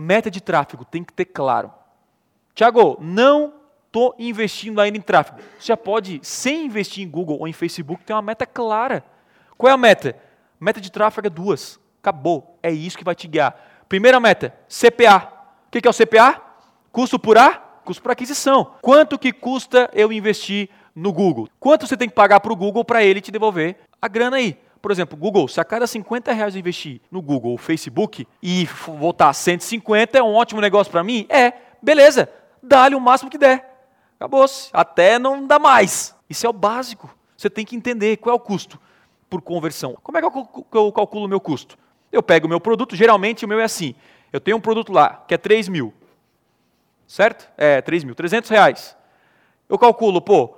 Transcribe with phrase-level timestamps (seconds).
[0.00, 1.72] meta de tráfego tem que ter claro.
[2.54, 3.54] Tiago, não
[3.86, 5.40] estou investindo ainda em tráfego.
[5.58, 9.04] Você já pode, sem investir em Google ou em Facebook, ter uma meta clara.
[9.58, 10.16] Qual é a meta?
[10.58, 11.78] Meta de tráfego é duas.
[12.00, 12.58] Acabou.
[12.62, 13.54] É isso que vai te guiar.
[13.88, 15.32] Primeira meta, CPA.
[15.66, 16.40] O que é o CPA?
[16.90, 17.54] Custo por A?
[17.84, 18.74] Custo por aquisição.
[18.80, 21.48] Quanto que custa eu investir no Google?
[21.58, 24.58] Quanto você tem que pagar para o Google para ele te devolver a grana aí?
[24.80, 28.66] Por exemplo, Google, se a cada 50 reais eu investir no Google ou Facebook e
[28.86, 31.26] voltar a 150, é um ótimo negócio para mim?
[31.28, 31.52] É,
[31.82, 32.30] beleza,
[32.62, 33.68] dá-lhe o máximo que der.
[34.18, 36.16] Acabou-se, até não dá mais.
[36.28, 37.14] Isso é o básico.
[37.36, 38.80] Você tem que entender qual é o custo
[39.28, 39.96] por conversão.
[40.02, 41.78] Como é que eu calculo o meu custo?
[42.10, 43.94] Eu pego o meu produto, geralmente o meu é assim.
[44.32, 45.92] Eu tenho um produto lá que é 3 mil.
[47.06, 47.50] Certo?
[47.56, 48.96] É, 3 mil, 300 reais.
[49.68, 50.56] Eu calculo, pô,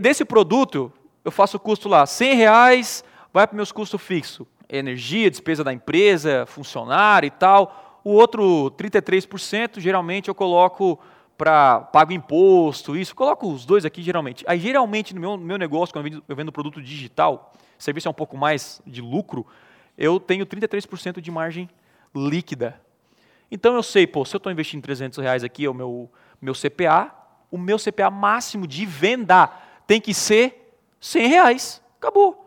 [0.00, 0.92] desse produto,
[1.24, 3.04] eu faço o custo lá, 100 reais,
[3.36, 4.46] vai para meus custos fixos.
[4.66, 8.00] Energia, despesa da empresa, funcionário e tal.
[8.02, 10.98] O outro 33%, geralmente eu coloco
[11.36, 13.14] para pago imposto, isso.
[13.14, 14.42] Coloco os dois aqui geralmente.
[14.48, 18.10] Aí geralmente no meu, meu negócio, quando eu vendo, eu vendo produto digital, serviço é
[18.10, 19.46] um pouco mais de lucro,
[19.98, 21.68] eu tenho 33% de margem
[22.14, 22.80] líquida.
[23.50, 26.54] Então eu sei, pô, se eu estou investindo 300 reais aqui, é o meu, meu
[26.54, 27.14] CPA,
[27.50, 29.46] o meu CPA máximo de venda
[29.86, 31.82] tem que ser 100 reais.
[31.98, 32.45] Acabou.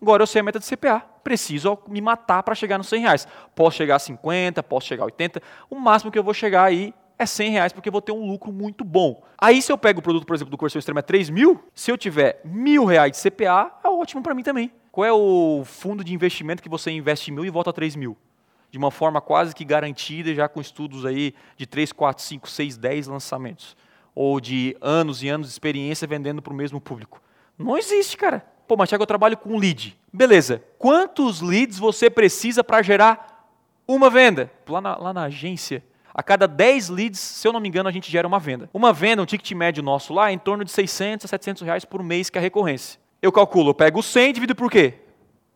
[0.00, 1.00] Agora eu sei a meta de CPA.
[1.24, 3.28] Preciso me matar para chegar nos 100 reais.
[3.54, 5.42] Posso chegar a 50, posso chegar a 80.
[5.68, 8.26] O máximo que eu vou chegar aí é 100 reais, porque eu vou ter um
[8.26, 9.22] lucro muito bom.
[9.38, 11.90] Aí, se eu pego o produto, por exemplo, do Corsair Extremo é 3 mil, se
[11.90, 14.70] eu tiver mil reais de CPA, é ótimo para mim também.
[14.92, 18.16] Qual é o fundo de investimento que você investe mil e volta a 3 mil?
[18.70, 22.76] De uma forma quase que garantida, já com estudos aí de 3, 4, 5, 6,
[22.76, 23.76] 10 lançamentos.
[24.14, 27.20] Ou de anos e anos de experiência vendendo para o mesmo público.
[27.58, 28.44] Não existe, cara.
[28.66, 29.96] Pô, mas Thiago, eu trabalho com lead.
[30.12, 30.62] Beleza.
[30.78, 33.48] Quantos leads você precisa para gerar
[33.86, 34.50] uma venda?
[34.68, 37.92] Lá na, lá na agência, a cada 10 leads, se eu não me engano, a
[37.92, 38.68] gente gera uma venda.
[38.72, 41.84] Uma venda, um ticket médio nosso lá, é em torno de 600 a 700 reais
[41.84, 42.98] por mês que é a recorrência.
[43.20, 44.94] Eu calculo, eu pego 100 e divido por quê?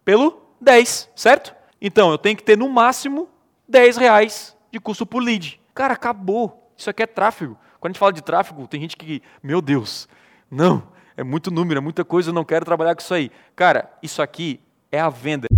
[0.05, 1.55] Pelo 10, certo?
[1.81, 3.29] Então, eu tenho que ter no máximo
[3.69, 5.61] 10 reais de custo por lead.
[5.75, 6.71] Cara, acabou.
[6.77, 7.57] Isso aqui é tráfego.
[7.81, 10.07] Quando a gente fala de tráfego, tem gente que, meu Deus,
[10.51, 10.83] não,
[11.21, 13.31] é muito número, é muita coisa, eu não quero trabalhar com isso aí.
[13.55, 14.59] Cara, isso aqui
[14.91, 15.50] é a venda.